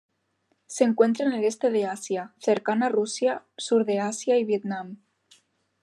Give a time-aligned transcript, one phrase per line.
[0.65, 4.97] Se encuentra en el Este de Asia, cercana Rusia, Sur de Asia y Vietnam.